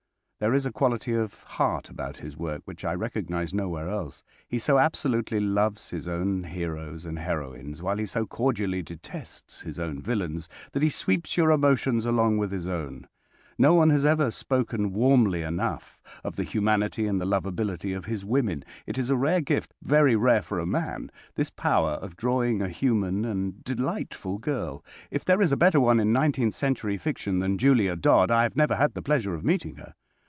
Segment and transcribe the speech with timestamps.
[0.43, 4.23] There is a quality of heart about his work which I recognize nowhere else.
[4.47, 9.77] He so absolutely loves his own heroes and heroines, while he so cordially detests his
[9.77, 13.07] own villains, that he sweeps your emotions along with his own.
[13.59, 18.25] No one has ever spoken warmly enough of the humanity and the lovability of his
[18.25, 18.63] women.
[18.87, 23.63] It is a rare gift—very rare for a man—this power of drawing a human and
[23.63, 24.83] delightful girl.
[25.11, 28.55] If there is a better one in nineteenth century fiction than Julia Dodd I have
[28.55, 29.93] never had the pleasure of meeting her.